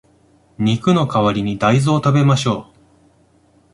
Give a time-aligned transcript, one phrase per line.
[0.57, 2.77] 肉の代わりに大豆を食べましょう